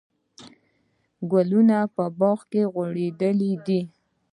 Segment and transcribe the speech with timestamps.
[1.31, 3.81] ګلونه په باغ کې غوړېدلي دي.